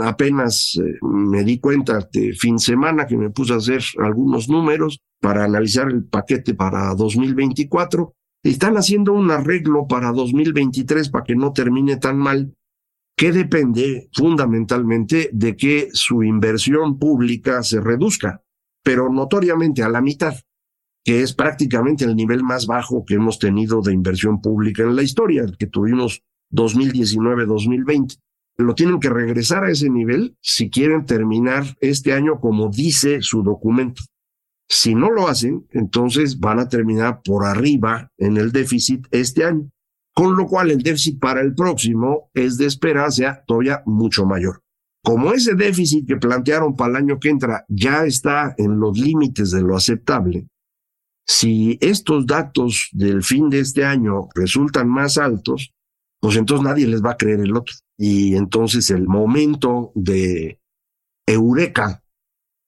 Apenas 0.03 0.77
eh, 0.77 0.97
me 1.01 1.43
di 1.43 1.59
cuenta 1.59 2.07
de 2.11 2.33
fin 2.33 2.59
semana 2.59 3.07
que 3.07 3.17
me 3.17 3.29
puse 3.29 3.53
a 3.53 3.57
hacer 3.57 3.81
algunos 3.99 4.49
números 4.49 4.99
para 5.21 5.45
analizar 5.45 5.87
el 5.89 6.05
paquete 6.05 6.53
para 6.53 6.93
2024. 6.95 8.13
Están 8.43 8.77
haciendo 8.77 9.13
un 9.13 9.31
arreglo 9.31 9.87
para 9.87 10.11
2023 10.11 11.09
para 11.09 11.23
que 11.23 11.35
no 11.35 11.53
termine 11.53 11.97
tan 11.97 12.17
mal, 12.17 12.53
que 13.17 13.31
depende 13.31 14.09
fundamentalmente 14.13 15.29
de 15.31 15.55
que 15.55 15.89
su 15.93 16.21
inversión 16.21 16.99
pública 16.99 17.63
se 17.63 17.79
reduzca, 17.79 18.43
pero 18.83 19.09
notoriamente 19.09 19.83
a 19.83 19.89
la 19.89 20.01
mitad 20.01 20.35
que 21.05 21.21
es 21.21 21.33
prácticamente 21.33 22.03
el 22.03 22.15
nivel 22.15 22.43
más 22.43 22.65
bajo 22.65 23.05
que 23.05 23.13
hemos 23.13 23.37
tenido 23.37 23.81
de 23.81 23.93
inversión 23.93 24.41
pública 24.41 24.81
en 24.81 24.95
la 24.95 25.03
historia, 25.03 25.43
el 25.43 25.55
que 25.55 25.67
tuvimos 25.67 26.23
2019-2020. 26.51 28.17
Lo 28.57 28.73
tienen 28.73 28.99
que 28.99 29.09
regresar 29.09 29.65
a 29.65 29.71
ese 29.71 29.89
nivel 29.89 30.37
si 30.41 30.69
quieren 30.69 31.05
terminar 31.05 31.65
este 31.81 32.13
año 32.13 32.39
como 32.39 32.69
dice 32.69 33.21
su 33.21 33.43
documento. 33.43 34.01
Si 34.67 34.95
no 34.95 35.11
lo 35.11 35.27
hacen, 35.27 35.67
entonces 35.71 36.39
van 36.39 36.59
a 36.59 36.69
terminar 36.69 37.21
por 37.23 37.45
arriba 37.45 38.11
en 38.17 38.37
el 38.37 38.51
déficit 38.51 39.05
este 39.11 39.43
año, 39.43 39.69
con 40.13 40.35
lo 40.35 40.47
cual 40.47 40.71
el 40.71 40.81
déficit 40.81 41.19
para 41.19 41.41
el 41.41 41.53
próximo 41.53 42.31
es 42.33 42.57
de 42.57 42.65
esperar 42.65 43.11
sea 43.11 43.43
todavía 43.45 43.83
mucho 43.85 44.25
mayor. 44.25 44.61
Como 45.03 45.33
ese 45.33 45.53
déficit 45.53 46.07
que 46.07 46.17
plantearon 46.17 46.75
para 46.75 46.91
el 46.91 46.95
año 46.95 47.19
que 47.19 47.29
entra 47.29 47.63
ya 47.67 48.05
está 48.05 48.55
en 48.57 48.79
los 48.79 48.97
límites 48.97 49.51
de 49.51 49.61
lo 49.61 49.75
aceptable, 49.75 50.47
si 51.27 51.77
estos 51.81 52.25
datos 52.25 52.89
del 52.91 53.23
fin 53.23 53.49
de 53.49 53.59
este 53.59 53.85
año 53.85 54.29
resultan 54.33 54.89
más 54.89 55.17
altos, 55.17 55.73
pues 56.19 56.37
entonces 56.37 56.65
nadie 56.65 56.87
les 56.87 57.03
va 57.03 57.11
a 57.11 57.17
creer 57.17 57.41
el 57.41 57.55
otro. 57.55 57.73
Y 57.97 58.35
entonces 58.35 58.89
el 58.89 59.07
momento 59.07 59.91
de 59.95 60.59
eureka 61.25 62.03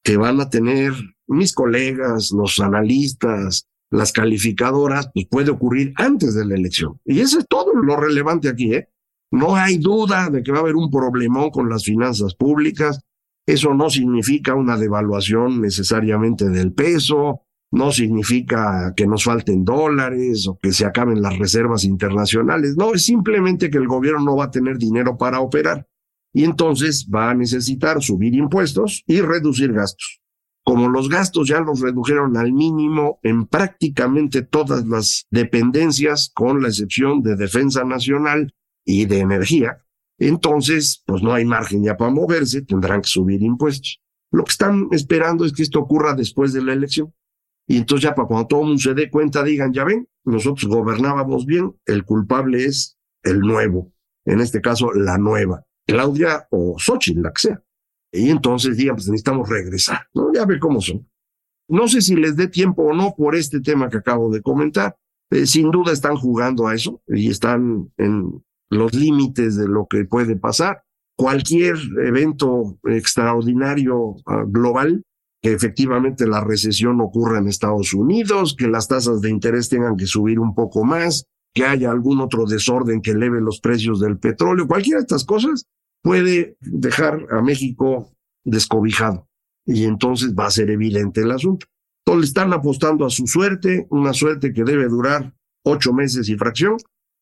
que 0.04 0.18
van 0.18 0.40
a 0.40 0.50
tener 0.50 0.94
mis 1.28 1.54
colegas, 1.54 2.32
los 2.32 2.60
analistas, 2.60 3.68
las 3.90 4.12
calificadoras, 4.12 5.10
pues 5.14 5.28
puede 5.30 5.52
ocurrir 5.52 5.94
antes 5.98 6.34
de 6.34 6.46
la 6.46 6.56
elección. 6.56 7.00
Y 7.06 7.20
eso 7.20 7.40
es 7.40 7.46
todo 7.48 7.74
lo 7.74 7.96
relevante 7.98 8.50
aquí, 8.50 8.74
¿eh? 8.74 8.90
No 9.32 9.56
hay 9.56 9.78
duda 9.78 10.30
de 10.30 10.42
que 10.42 10.52
va 10.52 10.60
a 10.60 10.62
haber 10.62 10.76
un 10.76 10.90
problemón 10.90 11.50
con 11.50 11.70
las 11.70 11.84
finanzas 11.84 12.34
públicas. 12.36 13.02
Eso 13.46 13.74
no 13.74 13.90
significa 13.90 14.56
una 14.56 14.78
devaluación 14.78 15.62
necesariamente 15.62 16.50
del 16.50 16.74
peso, 16.74 17.42
no 17.72 17.92
significa 17.92 18.94
que 18.96 19.08
nos 19.08 19.24
falten 19.24 19.66
dólares 19.66 20.48
o 20.48 20.58
que 20.58 20.72
se 20.72 20.86
acaben 20.86 21.22
las 21.22 21.38
reservas 21.38 21.84
internacionales. 21.84 22.76
No, 22.78 22.94
es 22.94 23.04
simplemente 23.04 23.70
que 23.70 23.78
el 23.78 23.88
gobierno 23.88 24.24
no 24.24 24.36
va 24.38 24.46
a 24.46 24.52
tener 24.52 24.78
dinero 24.78 25.18
para 25.18 25.40
operar 25.42 25.88
y 26.34 26.44
entonces 26.44 27.08
va 27.14 27.32
a 27.32 27.34
necesitar 27.34 28.02
subir 28.02 28.36
impuestos 28.36 29.04
y 29.08 29.22
reducir 29.22 29.74
gastos. 29.74 30.22
Como 30.64 30.90
los 30.90 31.10
gastos 31.10 31.48
ya 31.48 31.62
los 31.62 31.80
redujeron 31.80 32.36
al 32.38 32.52
mínimo 32.52 33.20
en 33.24 33.48
prácticamente 33.48 34.42
todas 34.42 34.86
las 34.86 35.26
dependencias, 35.32 36.30
con 36.34 36.62
la 36.62 36.68
excepción 36.68 37.22
de 37.22 37.38
defensa 37.38 37.86
nacional 37.86 38.54
y 38.86 39.06
de 39.06 39.20
energía, 39.20 39.78
entonces 40.20 41.04
pues 41.06 41.22
no 41.22 41.34
hay 41.34 41.46
margen 41.46 41.84
ya 41.84 41.96
para 41.96 42.12
moverse, 42.12 42.62
tendrán 42.64 43.02
que 43.02 43.10
subir 43.10 43.42
impuestos. 43.42 44.02
Lo 44.32 44.44
que 44.44 44.52
están 44.52 44.88
esperando 44.92 45.46
es 45.46 45.54
que 45.54 45.64
esto 45.64 45.80
ocurra 45.80 46.14
después 46.14 46.52
de 46.54 46.62
la 46.62 46.74
elección. 46.74 47.14
Y 47.68 47.78
entonces 47.78 48.04
ya 48.04 48.16
para 48.16 48.28
cuando 48.28 48.48
todo 48.48 48.62
el 48.62 48.68
mundo 48.68 48.82
se 48.82 48.94
dé 48.94 49.10
cuenta 49.10 49.44
digan, 49.44 49.74
ya 49.74 49.84
ven, 49.84 50.08
nosotros 50.24 50.70
gobernábamos 50.70 51.46
bien, 51.46 51.76
el 51.86 52.06
culpable 52.06 52.66
es 52.66 52.98
el 53.24 53.40
nuevo, 53.40 53.92
en 54.26 54.40
este 54.40 54.62
caso 54.62 54.94
la 54.94 55.18
nueva, 55.18 55.66
Claudia 55.86 56.48
o 56.50 56.78
Xochitl, 56.80 57.22
la 57.22 57.32
que 57.32 57.42
sea. 57.42 57.64
Y 58.12 58.30
entonces 58.30 58.78
digan, 58.78 58.96
pues 58.96 59.10
necesitamos 59.10 59.50
regresar, 59.50 60.08
¿no? 60.14 60.32
Ya 60.34 60.46
ve 60.46 60.60
cómo 60.60 60.82
son. 60.82 61.08
No 61.68 61.88
sé 61.90 62.02
si 62.02 62.16
les 62.16 62.38
dé 62.38 62.48
tiempo 62.48 62.84
o 62.84 62.94
no 62.94 63.14
por 63.16 63.36
este 63.36 63.60
tema 63.60 63.90
que 63.90 63.98
acabo 63.98 64.32
de 64.32 64.42
comentar. 64.42 64.96
Eh, 65.30 65.46
sin 65.46 65.72
duda 65.72 65.92
están 65.92 66.16
jugando 66.16 66.68
a 66.68 66.74
eso 66.74 67.02
y 67.08 67.30
están 67.30 67.92
en 67.98 68.42
los 68.70 68.94
límites 68.94 69.58
de 69.58 69.68
lo 69.68 69.88
que 69.88 70.06
puede 70.06 70.38
pasar. 70.38 70.84
Cualquier 71.18 71.76
evento 72.06 72.80
extraordinario 72.86 74.16
ah, 74.26 74.46
global 74.48 75.04
que 75.42 75.54
efectivamente 75.54 76.28
la 76.28 76.44
recesión 76.44 77.00
ocurra 77.02 77.40
en 77.40 77.48
Estados 77.48 77.94
Unidos, 77.94 78.56
que 78.58 78.68
las 78.68 78.88
tasas 78.88 79.22
de 79.22 79.30
interés 79.30 79.70
tengan 79.70 79.96
que 79.96 80.08
subir 80.08 80.40
un 80.40 80.56
poco 80.56 80.84
más, 80.84 81.26
que 81.54 81.66
haya 81.66 81.92
algún 81.92 82.22
otro 82.22 82.46
desorden 82.46 83.02
que 83.02 83.12
eleve 83.12 83.42
los 83.42 83.60
precios 83.60 84.00
del 84.00 84.18
petróleo, 84.18 84.68
cualquiera 84.68 85.00
de 85.00 85.04
estas 85.04 85.26
cosas 85.26 85.66
puede 86.02 86.58
dejar 86.62 87.26
a 87.32 87.42
México 87.42 88.12
descobijado 88.44 89.28
y 89.66 89.84
entonces 89.84 90.34
va 90.34 90.46
a 90.46 90.52
ser 90.52 90.70
evidente 90.70 91.22
el 91.22 91.32
asunto. 91.32 91.68
Entonces 92.06 92.22
le 92.22 92.28
están 92.28 92.54
apostando 92.54 93.06
a 93.06 93.10
su 93.10 93.28
suerte, 93.28 93.86
una 93.90 94.14
suerte 94.14 94.54
que 94.54 94.64
debe 94.64 94.88
durar 94.88 95.34
ocho 95.64 95.94
meses 95.94 96.30
y 96.30 96.38
fracción. 96.38 96.78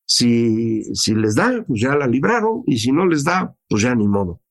Si, 0.07 0.83
si 0.93 1.15
les 1.15 1.33
da, 1.33 1.63
pues 1.67 1.81
ya 1.81 1.95
la 1.95 2.05
libraron 2.05 2.61
y 2.67 2.77
si 2.77 2.91
no 2.91 3.07
les 3.07 3.23
da, 3.23 3.55
pues 3.67 3.81
ya 3.81 3.95
ni 3.95 4.07
modo. 4.07 4.41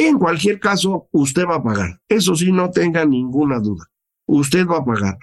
En 0.00 0.16
cualquier 0.16 0.60
caso, 0.60 1.08
usted 1.10 1.44
va 1.44 1.56
a 1.56 1.62
pagar. 1.62 2.00
Eso 2.08 2.36
sí, 2.36 2.52
no 2.52 2.70
tenga 2.70 3.04
ninguna 3.04 3.58
duda. 3.58 3.84
Usted 4.28 4.64
va 4.64 4.76
a 4.76 4.84
pagar. 4.84 5.18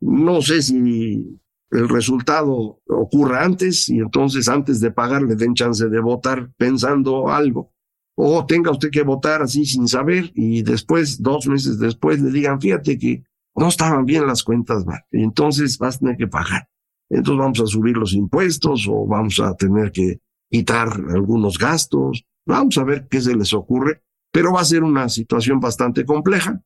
No 0.00 0.40
sé 0.40 0.62
si 0.62 1.38
el 1.70 1.88
resultado 1.90 2.80
ocurra 2.86 3.44
antes 3.44 3.90
y 3.90 3.98
entonces 3.98 4.48
antes 4.48 4.80
de 4.80 4.90
pagar 4.90 5.20
le 5.20 5.36
den 5.36 5.52
chance 5.52 5.86
de 5.86 6.00
votar 6.00 6.50
pensando 6.56 7.28
algo. 7.28 7.74
O 8.14 8.46
tenga 8.46 8.70
usted 8.70 8.88
que 8.90 9.02
votar 9.02 9.42
así 9.42 9.66
sin 9.66 9.86
saber 9.86 10.32
y 10.34 10.62
después, 10.62 11.20
dos 11.20 11.46
meses 11.46 11.78
después, 11.78 12.18
le 12.18 12.30
digan, 12.30 12.58
fíjate 12.58 12.96
que 12.96 13.22
no 13.54 13.68
estaban 13.68 14.06
bien 14.06 14.26
las 14.26 14.42
cuentas, 14.42 14.82
y 15.12 15.22
entonces 15.22 15.76
vas 15.76 15.96
a 15.96 15.98
tener 15.98 16.16
que 16.16 16.26
pagar. 16.26 16.70
Entonces 17.10 17.38
vamos 17.38 17.60
a 17.60 17.66
subir 17.66 17.98
los 17.98 18.14
impuestos 18.14 18.88
o 18.88 19.06
vamos 19.06 19.40
a 19.40 19.54
tener 19.56 19.92
que 19.92 20.20
quitar 20.48 20.88
algunos 21.10 21.58
gastos 21.58 22.24
Vamos 22.46 22.78
a 22.78 22.84
ver 22.84 23.08
qué 23.08 23.20
se 23.20 23.34
les 23.34 23.52
ocurre, 23.52 24.02
pero 24.36 24.52
va 24.52 24.60
a 24.60 24.66
ser 24.66 24.82
una 24.82 25.08
situación 25.08 25.60
bastante 25.60 26.04
compleja. 26.04 26.60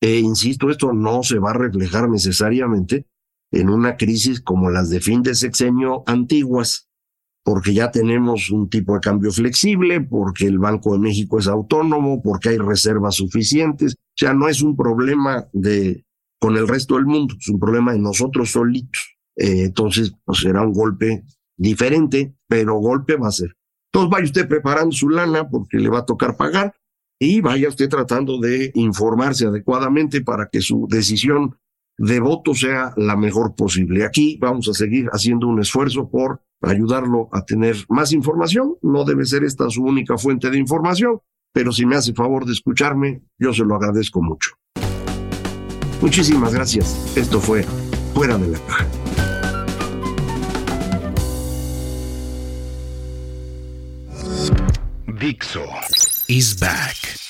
E 0.00 0.20
insisto, 0.20 0.70
esto 0.70 0.92
no 0.92 1.24
se 1.24 1.40
va 1.40 1.50
a 1.50 1.54
reflejar 1.54 2.08
necesariamente 2.08 3.04
en 3.50 3.68
una 3.68 3.96
crisis 3.96 4.40
como 4.40 4.70
las 4.70 4.90
de 4.90 5.00
fin 5.00 5.20
de 5.20 5.34
sexenio 5.34 6.04
antiguas, 6.06 6.88
porque 7.42 7.74
ya 7.74 7.90
tenemos 7.90 8.52
un 8.52 8.70
tipo 8.70 8.94
de 8.94 9.00
cambio 9.00 9.32
flexible, 9.32 10.00
porque 10.00 10.46
el 10.46 10.60
Banco 10.60 10.92
de 10.92 11.00
México 11.00 11.40
es 11.40 11.48
autónomo, 11.48 12.22
porque 12.22 12.50
hay 12.50 12.58
reservas 12.58 13.16
suficientes. 13.16 13.94
O 13.94 14.14
sea, 14.14 14.32
no 14.32 14.48
es 14.48 14.62
un 14.62 14.76
problema 14.76 15.48
de 15.52 16.04
con 16.38 16.56
el 16.56 16.68
resto 16.68 16.94
del 16.94 17.06
mundo, 17.06 17.34
es 17.36 17.48
un 17.48 17.58
problema 17.58 17.92
de 17.92 17.98
nosotros 17.98 18.52
solitos. 18.52 19.16
Eh, 19.34 19.64
entonces, 19.64 20.12
pues 20.24 20.38
será 20.38 20.62
un 20.62 20.72
golpe 20.72 21.24
diferente, 21.56 22.36
pero 22.46 22.76
golpe 22.76 23.16
va 23.16 23.26
a 23.26 23.32
ser. 23.32 23.56
Entonces 23.92 24.10
vaya 24.12 24.24
usted 24.26 24.48
preparando 24.48 24.92
su 24.92 25.08
lana 25.08 25.48
porque 25.48 25.78
le 25.78 25.88
va 25.88 25.98
a 25.98 26.06
tocar 26.06 26.36
pagar 26.36 26.72
y 27.22 27.42
vaya 27.42 27.68
usted 27.68 27.88
tratando 27.88 28.38
de 28.38 28.72
informarse 28.74 29.46
adecuadamente 29.46 30.22
para 30.22 30.48
que 30.48 30.62
su 30.62 30.88
decisión 30.88 31.58
de 31.98 32.18
voto 32.18 32.54
sea 32.54 32.94
la 32.96 33.14
mejor 33.14 33.54
posible. 33.54 34.06
Aquí 34.06 34.38
vamos 34.40 34.68
a 34.68 34.72
seguir 34.72 35.08
haciendo 35.12 35.46
un 35.46 35.60
esfuerzo 35.60 36.08
por 36.08 36.42
ayudarlo 36.62 37.28
a 37.32 37.44
tener 37.44 37.76
más 37.90 38.12
información. 38.12 38.76
No 38.80 39.04
debe 39.04 39.26
ser 39.26 39.44
esta 39.44 39.68
su 39.68 39.84
única 39.84 40.16
fuente 40.16 40.50
de 40.50 40.58
información, 40.58 41.20
pero 41.52 41.72
si 41.72 41.84
me 41.84 41.96
hace 41.96 42.14
favor 42.14 42.46
de 42.46 42.52
escucharme, 42.52 43.22
yo 43.38 43.52
se 43.52 43.64
lo 43.64 43.76
agradezco 43.76 44.22
mucho. 44.22 44.52
Muchísimas 46.00 46.54
gracias. 46.54 47.14
Esto 47.18 47.38
fue 47.38 47.64
Fuera 48.14 48.38
de 48.38 48.48
la 48.48 48.58
Caja. 48.60 48.86
Dixo 55.20 55.60
is 56.30 56.54
back. 56.54 57.29